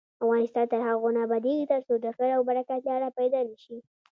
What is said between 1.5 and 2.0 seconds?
ترڅو